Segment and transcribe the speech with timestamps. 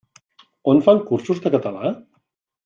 [0.73, 1.93] On fan cursos de català?